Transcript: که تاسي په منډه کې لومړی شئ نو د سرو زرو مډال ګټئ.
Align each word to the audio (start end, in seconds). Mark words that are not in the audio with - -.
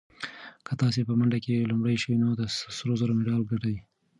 که 0.65 0.71
تاسي 0.81 1.01
په 1.07 1.13
منډه 1.19 1.39
کې 1.45 1.67
لومړی 1.69 1.95
شئ 2.03 2.15
نو 2.21 2.29
د 2.39 2.41
سرو 2.77 2.93
زرو 2.99 3.13
مډال 3.19 3.41
ګټئ. 3.51 3.75